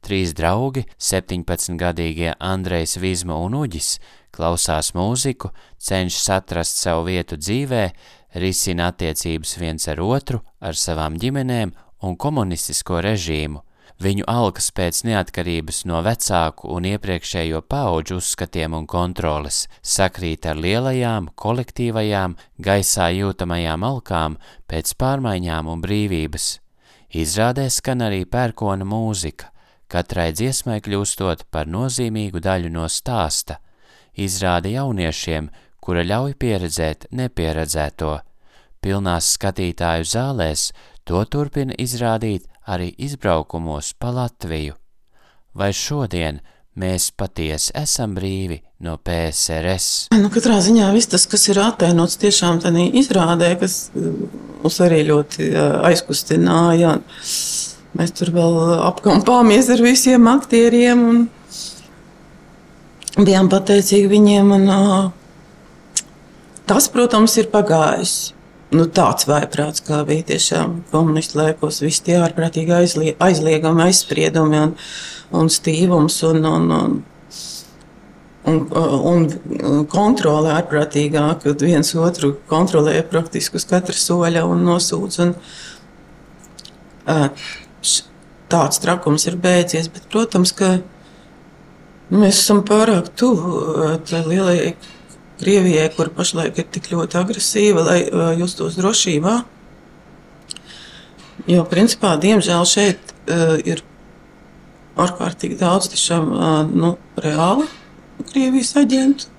[0.00, 3.98] Trīs draugi, 17-gadīgie Andrejs Vizma un Uģis,
[4.32, 7.82] klausās mūziku, cenšas atrast savu vietu dzīvē,
[8.40, 11.74] risina attiecības viens ar otru, ar savām ģimenēm
[12.08, 13.60] un komunistisko režīmu.
[14.00, 21.28] Viņu alkas pēc neatkarības no vecāku un iepriekšējo pauģu uzskatiem un kontroles sakrīt ar lielajām,
[21.36, 24.38] kolektīvajām, gaisā jūtamajām alkām
[24.72, 26.46] pēc pārmaiņām un brīvības.
[27.12, 29.50] Izrādē skan arī pērkona mūzika,
[29.92, 33.58] katrai dziesmai kļūstot par nozīmīgu daļu no stāsta.
[34.16, 38.20] izrāda jauniešiem, kura ļauj pieredzēt nepieredzēto.
[38.80, 40.70] Pilnās skatītāju zālēs
[41.04, 44.76] to turpina izrādīt arī izbraukumos pa Latviju.
[45.54, 46.38] Vai šodien
[46.78, 50.10] mēs patiesi esam brīvi no PSRS?
[50.14, 54.12] Nu, katrā ziņā viss tas, kas ir attēlots tiešām tādā izrādē, kas uh,
[54.62, 56.96] mūs arī ļoti uh, aizkustināja.
[57.98, 61.24] Mēs tur vēl apkampāmies ar visiem aktieriem un
[63.18, 64.52] bijām pateicīgi viņiem.
[64.54, 65.10] Un, uh,
[66.70, 68.14] tas, protams, ir pagājis.
[68.70, 74.74] Nu, tāds vaiprāts, kā bija tiešām komunistu laikos, visi tie ārprātīgi aizlie, aizliegumi, aizspriedumi un,
[75.40, 76.68] un stīvums un, un,
[78.52, 78.60] un,
[79.10, 79.26] un,
[79.72, 85.18] un kontrole ārprātīgā, kad viens otru kontrolē praktiski uz katra soļa un nosūdz.
[85.26, 85.34] Un,
[88.54, 90.76] tāds trakums ir beidzies, bet, protams, ka
[92.14, 94.72] mēs esam pārāk tuvu tai lielajai
[95.40, 99.38] Krievijai, kur pašlaik ir tik ļoti agresīva, lai uh, justos drošībā.
[101.48, 103.80] Jo, principā, diemžēl šeit uh, ir
[105.00, 107.68] ārkārtīgi daudz tiešām uh, nu, reāli
[108.30, 109.30] Krievijas aģentu,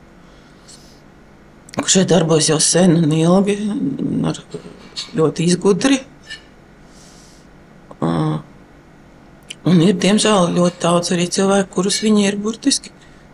[1.77, 4.39] kurš šeit darbojas jau sen un ilgi, un ar
[5.17, 5.99] ļoti izgudri.
[8.01, 8.39] Uh,
[9.69, 12.89] un ir, diemžēl, ļoti daudz arī cilvēku, kurus viņi ir burtiski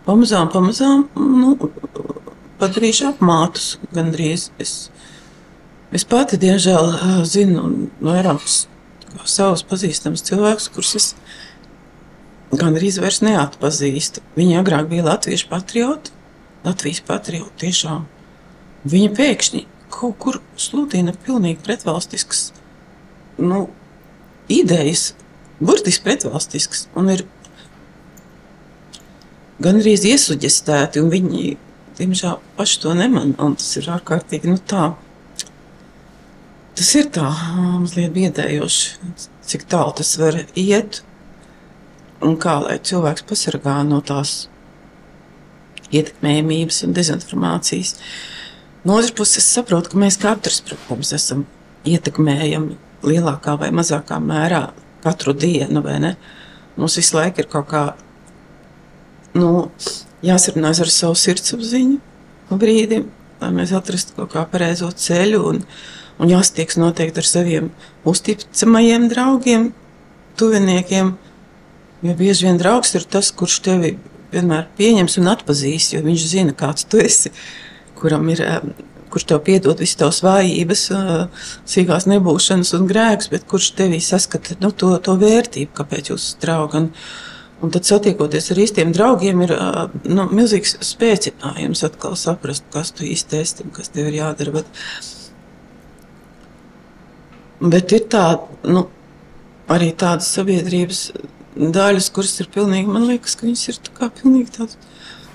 [0.07, 1.55] pamazām, pamazām nu,
[2.61, 4.49] padarījuši apmātus gandrīz.
[4.61, 4.73] Es,
[5.95, 6.91] es pati, diemžēl,
[7.29, 8.65] zinu vairākus
[9.27, 11.07] savus pazīstamus cilvēkus, kurus es
[12.53, 14.23] gandrīz vairs neatpazīstu.
[14.37, 16.13] Viņi agrāk bija latviešu patrioti,
[16.65, 18.07] Latvijas patrioti tiešām.
[18.87, 22.49] Viņi pēkšņi kaut kur sludina pilnīgi pretvalstiskas
[23.37, 23.67] nu,
[24.49, 25.13] idejas,
[25.59, 27.23] burtiski pretvalstiskas, un ir
[29.63, 31.45] gandrīz iesuģestēti, un viņi,
[31.97, 34.91] diemžēl, paši to neman, un tas ir ārkārtīgi, nu tā,
[36.77, 37.27] tas ir tā
[37.79, 39.11] mazliet biedējoši,
[39.47, 41.01] cik tālu tas var iet,
[42.21, 44.47] un kā lai cilvēks pasargā no tās
[45.93, 47.95] ietekmējumības un dezinformācijas.
[48.87, 51.45] No otras puses, es saprotu, ka mēs katrs, protams, esam
[51.87, 54.67] ietekmējami lielākā vai mazākā mērā
[55.05, 55.83] katru dienu?
[56.77, 57.83] Mums visu laiku ir kaut kā
[59.37, 59.67] nu,
[60.25, 61.99] jāsarunājas ar savu sirdsapziņu
[62.47, 63.07] pa brīdim,
[63.41, 65.61] lai mēs atrastu kaut kā pareizo ceļu un,
[66.17, 67.71] un jāstieks noteikti ar saviem
[68.07, 69.71] uzticamajiem draugiem,
[70.39, 71.15] tuviniekiem,
[72.05, 73.95] jo bieži vien draugs ir tas, kurš tevi
[74.33, 77.31] vienmēr pieņems un atpazīs, jo viņš zina, kāds tu esi,
[77.97, 78.59] kuram ir, eh,
[79.11, 81.27] kurš tev piedod visas tavas vājības, eh,
[81.65, 86.89] sīkās nebūšanas un grēks, bet kurš tevī saskata nu, to, to vērtību, kāpēc jūs draugi.
[87.57, 89.53] Un, tad satiekoties ar īstiem draugiem, ir
[90.05, 94.59] nu, milzīgs spēcinājums atkal saprast, kas tu īsti esi un kas tev ir jādara.
[94.59, 94.67] Bet,
[97.73, 98.25] bet ir tā,
[98.69, 98.85] nu,
[99.73, 101.01] arī tādas sabiedrības
[101.57, 104.77] daļas, kuras ir pilnīgi, man liekas, ka viņas ir tā pilnīgi tādas,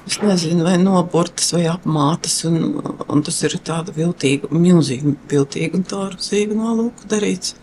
[0.06, 5.84] es nezinu, vai noburtas vai apmātas, un, un tas ir tāda viltīga, milzīga viltīga un
[5.90, 7.56] tā rūzīga nolūka darīts.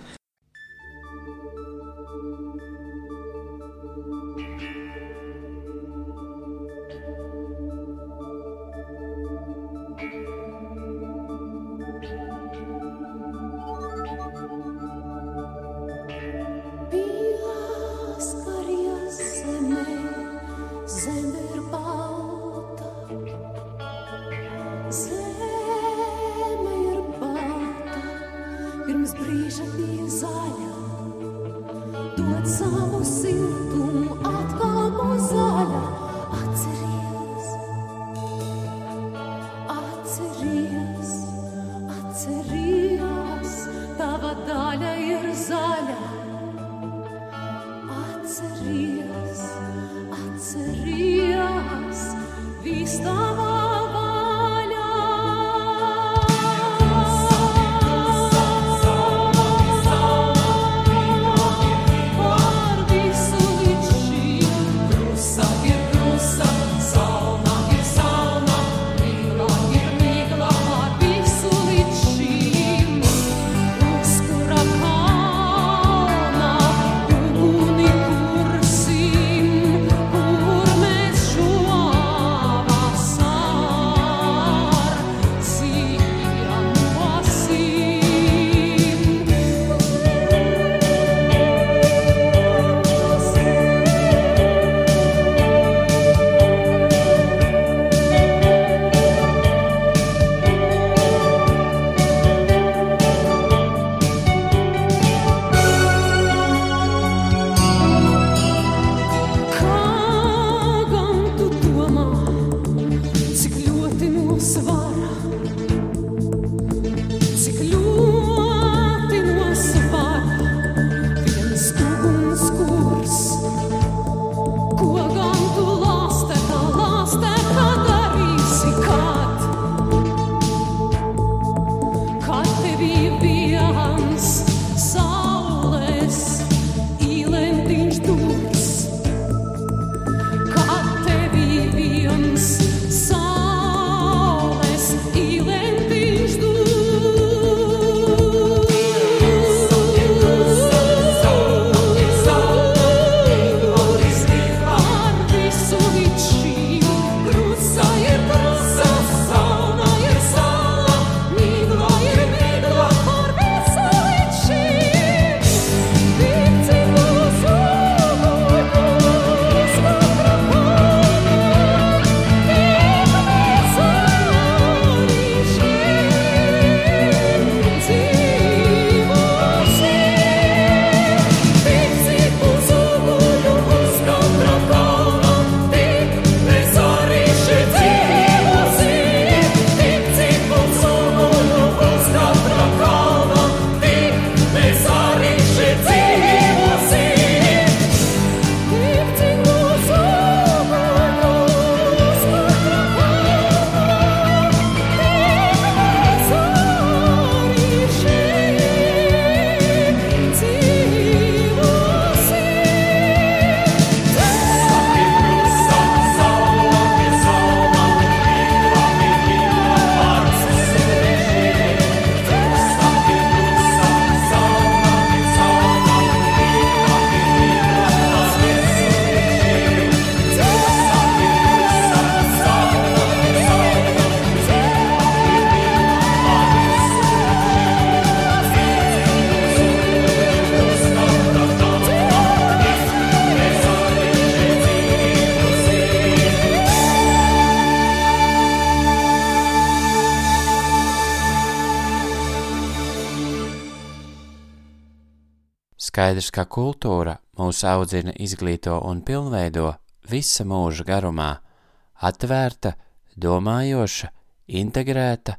[256.10, 259.76] Skaidrs, ka kultūra mūs audzina, izglīto un pilnveido
[260.10, 261.28] visa mūža garumā-
[262.10, 262.72] atvērta,
[263.14, 264.10] domājoša,
[264.48, 265.36] integrēta,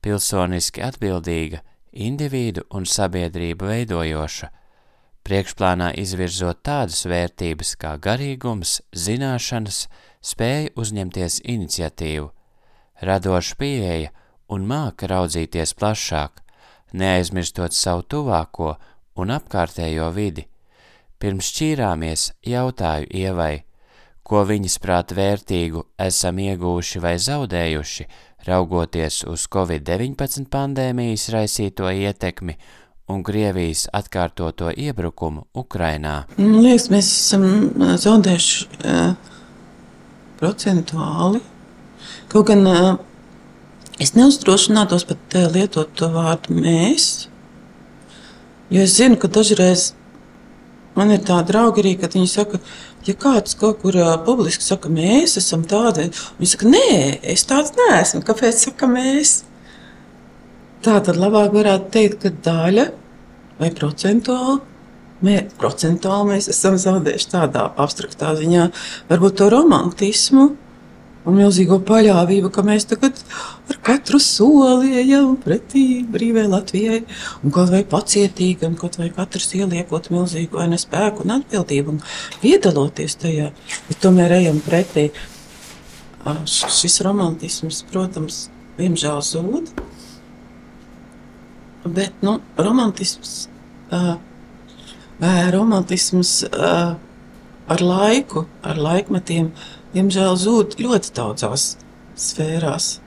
[0.00, 1.60] pilsoniski atbildīga,
[1.92, 4.48] individu un sabiedrību veidojoša,
[5.28, 9.88] priekšplānā izvirzot tādas vērtības kā garīgums, zināšanas,
[10.22, 12.30] spēja uzņemties iniciatīvu,
[13.02, 14.10] radoša pieeja
[14.48, 16.40] un māka raudzīties plašāk,
[16.94, 18.78] neaizmirstot savu tuvāko
[19.16, 20.46] un apkārtējo vidi.
[21.18, 23.64] Pirms šķīrāmies jautāju Ievai,
[24.24, 28.06] ko viņas prāt vērtīgu esam iegūši vai zaudējuši,
[28.48, 32.56] raugoties uz Covid-19 pandēmijas raisīto ietekmi
[33.08, 36.24] un Krievijas atkārtoto iebrukumu Ukrainā.
[36.38, 37.44] Man liekas, mēs esam
[37.84, 39.34] ā, zaudējuši uh,
[40.40, 41.42] procentuāli.
[42.32, 42.94] Kaut gan uh,
[44.00, 47.28] es neuzdrošinātos pat uh, lietot to vārdu mēs,
[48.72, 49.92] jo es zinu, ka dažreiz
[50.94, 52.60] man ir tādi draugi arī, kad viņi saka,
[53.04, 56.90] ja kāds kaut kur uh, publiski saka, mēs esam tādi, viņi saka, nē,
[57.34, 59.40] es tāds neesmu, kāpēc saka mēs?
[60.84, 62.90] Tā tad labāk varētu teikt, ka daļa
[63.58, 64.62] vai procentuāli
[65.24, 68.66] Mē, procentuāli mēs esam zaudējuši tādā abstraktā ziņā,
[69.08, 70.50] varbūt to romantismu
[71.24, 73.20] un milzīgo paļāvību, ka mēs tagad
[73.70, 77.00] ar katru soli ejam pretī brīvai Latvijai,
[77.42, 81.94] un kaut vai pacietīgi, un kaut vai katrs ieliekot milzīgu vai ne spēku un atbildību
[81.94, 82.02] un
[82.42, 83.50] piedaloties tajā,
[83.88, 85.08] bet tomēr ejam pretī.
[86.48, 88.46] Šis romantisms, protams,
[88.78, 89.72] diemžēl zūd,
[91.84, 93.42] bet, nu, romantisms.
[93.92, 94.14] Uh,
[95.52, 96.96] romantisms uh,
[97.68, 99.52] ar laiku, ar laikmetiem,
[99.94, 101.74] diemžēl zūd ļoti daudzās
[102.18, 102.98] sfērās.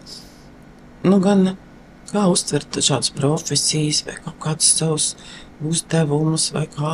[1.08, 1.56] Nu, gan
[2.12, 5.08] kā uztvert šādas profesijas, vai kaut kādus savus
[5.64, 6.94] uzdevumus, vai kā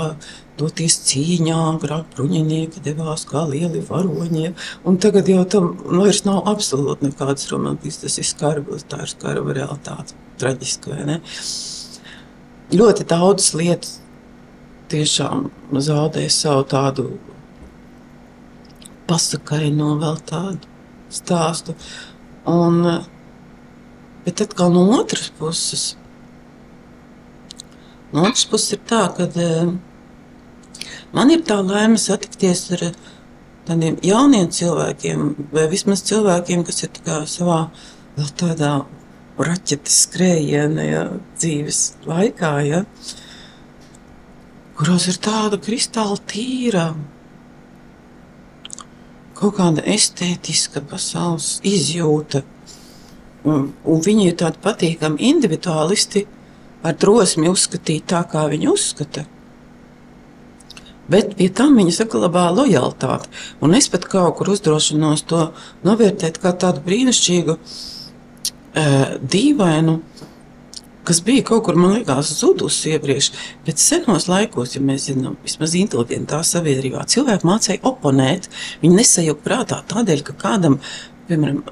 [0.60, 1.58] doties cīņā.
[1.76, 4.54] Agrāk bruņinieki devās kā lieli varoņi,
[4.88, 8.04] un tagad jau tam vairs nav absolūti nekādas romantiskas.
[8.04, 11.20] Tas ir skarbs, tā ir skarba realitāte, traģiska, vai ne?
[12.74, 14.00] Ļoti daudz lietas
[14.94, 17.12] tiešām zaudēja savu tādu
[19.08, 20.70] pasakaino vēl tādu
[21.14, 21.76] stāstu.
[22.50, 23.04] Un, eh,
[24.26, 25.96] bet atkal no otras puses,
[28.12, 29.28] no otras puses ir tā, ka
[31.14, 32.94] man ir tā laime satikties ar
[33.68, 36.90] tādiem jauniem cilvēkiem, vai vismaz cilvēkiem, kas ir
[37.32, 37.70] savā
[38.18, 38.74] vēl tādā
[39.38, 41.04] raķetes skrējienā ja,
[41.40, 42.54] dzīves laikā.
[42.68, 42.84] Ja,
[44.78, 46.92] kuros ir tāda kristāla tīra,
[49.44, 52.44] kaut kāda estētiska pasaules izjūta.
[53.44, 56.24] Un, un viņi ir tādi patīkami individuālisti,
[56.84, 59.26] ar drosmi uzskatīt tā, kā viņi uzskata.
[61.12, 63.28] Bet pie tam viņi saglabā lojalitāti.
[63.60, 65.50] Un es pat kaut kur uzdrošinos to
[65.84, 69.98] novērtēt kā tādu brīnišķīgu, uh, dīvainu
[71.08, 73.32] kas bija kaut kur, man liekas, zudusi iepriekš.
[73.68, 78.50] Bet senos laikos, ja mēs zinām, vismaz inteliģentā sabiedrībā, cilvēki mācīja oponēt.
[78.84, 80.80] Viņi nesajūta prātā tādēļ, ka kādam,
[81.30, 81.64] piemēram,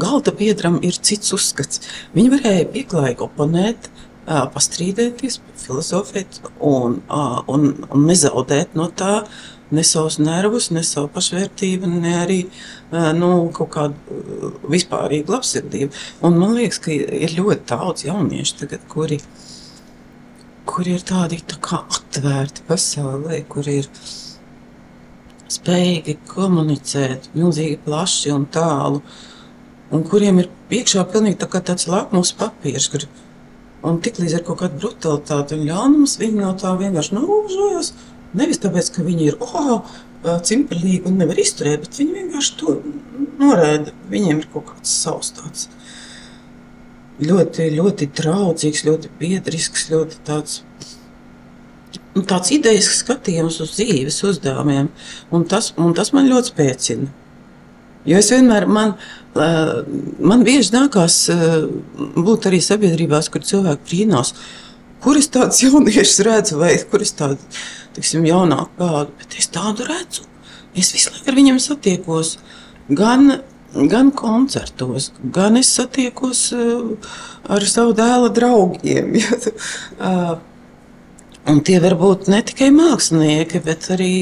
[0.00, 1.84] galda biedram ir cits uzskats.
[2.16, 3.90] Viņi varēja pieklājīgi oponēt.
[4.24, 7.02] Pastrīdēties, filozofēt un,
[7.52, 9.18] un, un nezaudēt no tā
[9.70, 12.40] ne savus nervus, ne savu pašvērtību, ne arī
[13.16, 16.02] nu, kaut kādu vispārīgu labsirdību.
[16.26, 19.20] Un man liekas, ka ir ļoti daudz jauniešu, tagad, kuri,
[20.68, 23.90] kuri ir tādi tā kā atvērti pasaulē, kuri ir
[25.54, 29.02] spējīgi komunicēt milzīgi plaši un tālu,
[29.94, 33.04] un kuriem ir priekšā pilnīgi tā kā tāds lakmus papīrs, kur
[33.84, 37.92] un tiklīdz ir kaut kāda brutalitāte un ļaunums, viņi no tā vienkārši norobežojas.
[38.34, 39.84] Nevis tāpēc, ka viņi ir oh,
[40.24, 42.76] cimperīgi un nevar izturēt, bet viņi vienkārši to
[43.40, 43.94] noraida.
[44.10, 45.68] Viņiem ir kaut kāds savs tāds
[47.22, 50.62] ļoti, ļoti draudzīgs, ļoti biedrisks, ļoti tāds,
[52.14, 54.90] nu, tāds idejas skatījums uz dzīves uzdevumiem.
[55.34, 57.12] Un tas, un tas man ļoti spēcina.
[58.04, 58.98] Jo es vienmēr, man,
[59.34, 61.22] man bieži nākās
[62.16, 64.34] būt arī sabiedrībās, kur cilvēki brīnās,
[65.04, 67.40] kur es tādus jauniešus redzu, vai kur es tādu
[67.96, 70.24] tiksim, jaunāku kādu, bet es tādu redzu.
[70.74, 72.38] Es visu laiku ar viņiem satiekos.
[72.90, 73.38] Gan,
[73.90, 79.14] gan koncertos, gan es satiekos ar savu dēla draugiem.
[80.00, 80.40] Ja,
[81.44, 84.12] Un tie var būt ne tikai mākslinieki, bet arī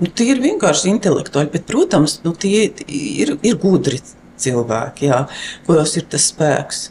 [0.00, 1.50] nu, tie ir vienkārši intelektuāli.
[1.52, 4.00] Bet, protams, nu, tie ir, ir gudri
[4.40, 5.18] cilvēki, jā,
[5.66, 6.86] kuros ir tas spēks.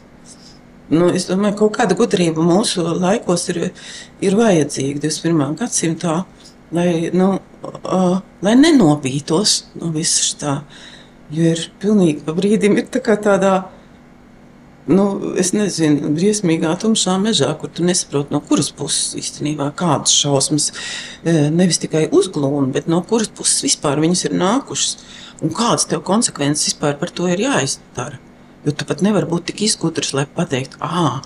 [0.88, 3.58] Nu, es domāju, ka kaut kāda gudrība mūsu laikos ir,
[4.24, 5.56] ir vajadzīga 21.
[5.60, 6.22] gadsimtā,
[6.72, 7.34] lai, nu,
[7.68, 10.54] uh, lai nenobītos no visa tā.
[11.28, 13.66] Jo ir pilnīgi pa brīdim ir tā kā tādā,
[14.88, 15.04] nu,
[15.36, 21.50] es nezinu, briesmīgā tumšā mežā, kur tu nesaproti, no kuras puses īstenībā kādas šausmas eh,
[21.52, 24.96] nevis tikai uzglūna, bet no kuras puses vispār viņas ir nākušas.
[25.44, 28.16] Un kādas tev konsekvences vispār par to ir jāizdara.
[28.68, 31.22] Jo tu pat nevari būt tik izgudrs, lai pateiktu, ah,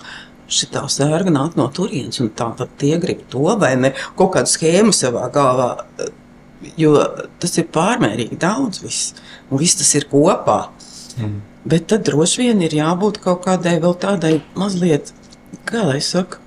[0.47, 4.51] šī sērga nāk no turienes, un tā tad tie grib to vai ne, kaut kādu
[4.51, 5.73] schēmu savā galvā.
[6.79, 6.93] Jo
[7.43, 9.11] tas ir pārmērīgi daudz, viss,
[9.49, 10.69] un viss tas ir kopā.
[11.19, 11.41] Mm.
[11.67, 15.11] Bet tad droši vien ir jābūt kaut kādai vēl tādai mazliet,
[15.67, 16.39] kā lai saka,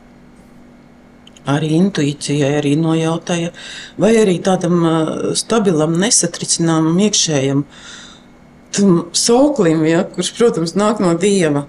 [1.44, 3.50] arī intuīcijai, arī nojautai,
[4.00, 4.80] vai arī tādam
[5.36, 7.84] stabilam, nesatricināmam iekšējam uh,
[9.16, 11.66] sauklim, ja, kurš, protams, nāk no dieva,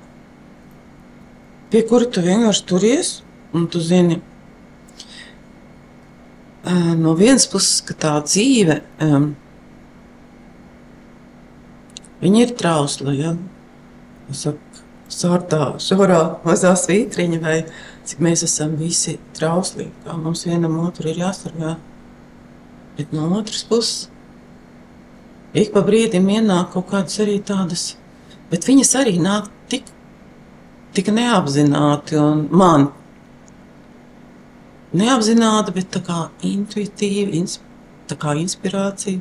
[1.72, 3.12] pie kura tu vienkārši turies
[3.56, 4.22] un tu zini.
[7.00, 9.30] No vienas puses, ka tā dzīve um,
[12.20, 13.14] ir trausla.
[13.16, 13.36] Ja?
[14.36, 17.62] Saku, sārtā, šaurā mazā svītriņa, vai
[18.08, 21.78] cik mēs esam visi trausli, kā mums vienam otru ir jāsargā.
[22.98, 24.08] Bet no otras puses,
[25.54, 27.96] ik pa brīdim ienāk kaut kādas arī tādas,
[28.52, 29.88] bet viņas arī nāk tik,
[30.96, 32.90] tik neapzināti un man.
[34.98, 37.60] Neapzināti, bet tā kā intuitīvi, ins,
[38.08, 39.20] tā kā inspirācija.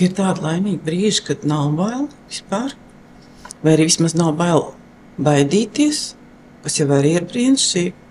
[0.00, 2.72] Ir tāda laimīga brīža, kad nav bail vispār,
[3.62, 4.70] vai arī vismaz nav bail
[5.20, 6.14] baidīties,
[6.64, 8.09] kas jau arī ir brīnišķīgi.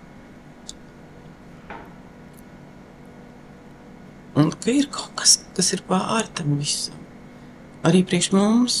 [4.38, 6.98] Un ka ir kaut kas, kas ir pāri tam visam.
[7.86, 8.76] Arī priekš mums,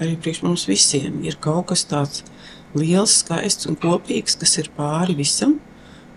[0.00, 2.22] arī priekš mums visiem ir kaut kas tāds
[2.76, 5.58] liels, skaists un kopīgs, kas ir pāri visam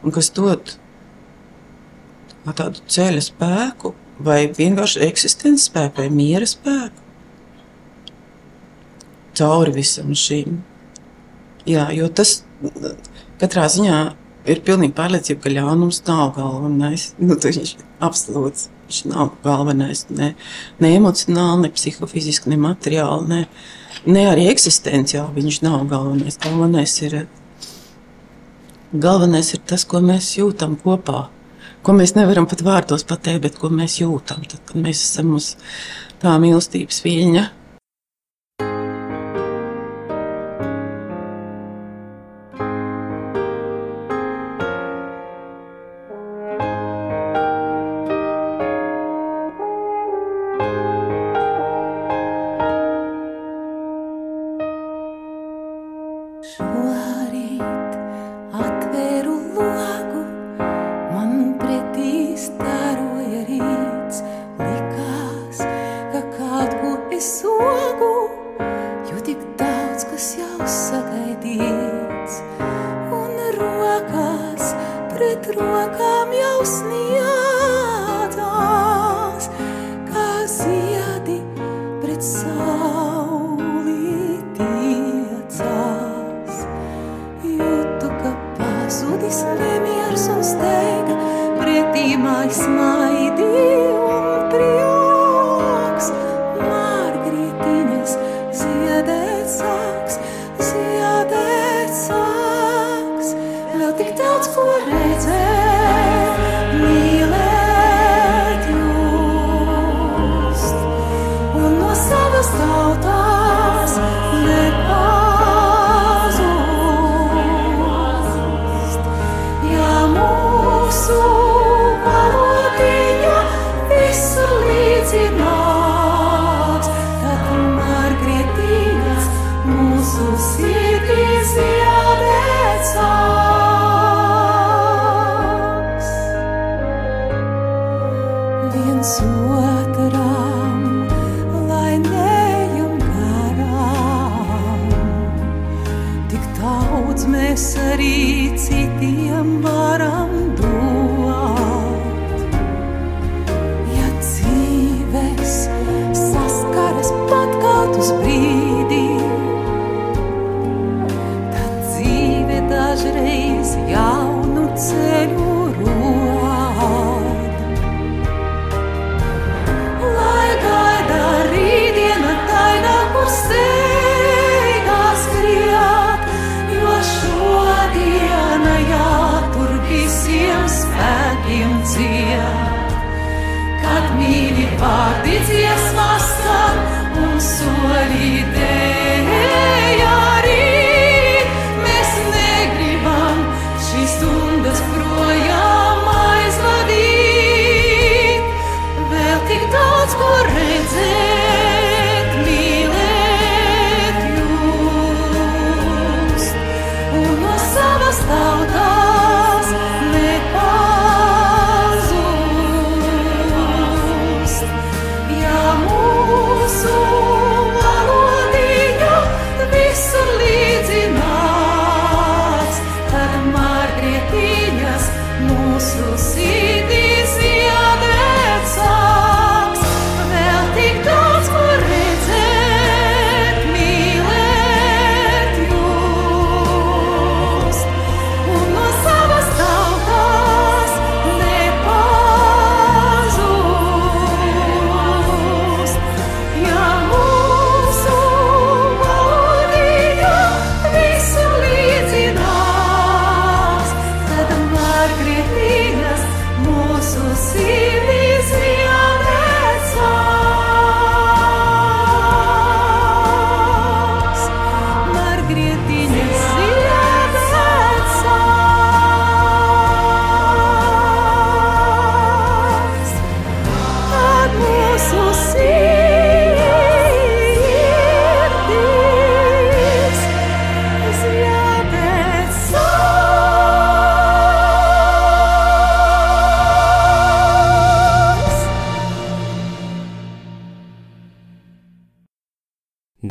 [0.03, 0.75] un kas dod
[2.49, 3.93] tādu ceļa spēku
[4.25, 7.05] vai vienkārši eksistences spēku vai miera spēku.
[9.37, 10.57] Cauri visam šīm.
[11.69, 12.39] Jā, jo tas
[13.39, 13.99] katrā ziņā
[14.49, 17.11] ir pilnīgi pārliecība, ka ļaunums nav galvenais.
[17.21, 17.75] Nu, viņš
[18.05, 18.69] absolūts.
[18.89, 20.31] Viņš nav galvenais ne,
[20.81, 23.41] ne emocionāli, ne psihofiziski, ne materiāli, ne,
[24.09, 25.35] ne arī eksistenciāli.
[25.37, 26.39] Viņš nav galvenais.
[26.41, 27.19] Galvenais ir,
[28.93, 31.27] galvenais ir tas, ko mēs jūtam kopā.
[31.85, 35.53] Ko mēs nevaram pat vārdos pateikt, bet ko mēs jūtam, tad, kad mēs esam uz
[36.19, 37.45] tā mīlestības viļņa.
[56.41, 56.98] 是我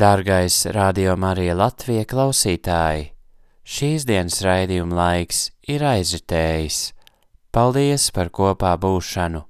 [0.09, 3.03] Dārgais Radio Marija Latvija klausītāji,
[3.61, 6.77] šīs dienas raidījuma laiks ir aizritējis.
[7.53, 9.43] Paldies par kopā būšanu!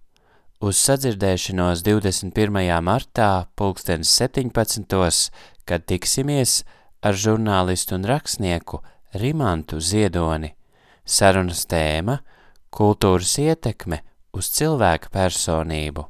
[0.60, 2.60] Uz sadzirdēšanos 21.
[2.84, 3.30] martā,
[3.62, 5.32] 2017.
[5.64, 6.66] kad tiksimies
[7.00, 8.82] ar žurnālistu un rakstnieku
[9.16, 10.58] Rimantu Ziedoni.
[11.06, 12.20] Sarunas tēma-
[12.78, 14.02] kultūras ietekme
[14.34, 16.10] uz cilvēka personību.